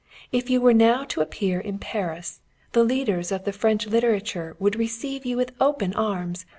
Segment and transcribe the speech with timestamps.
[0.31, 2.39] If you were now to appear in Paris,
[2.71, 6.47] the leaders of the French literature would receive you with open arms.